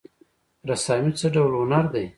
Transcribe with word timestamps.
رسامي 0.69 1.11
څه 1.19 1.27
ډول 1.33 1.51
هنر 1.59 1.85
دی؟ 1.93 2.05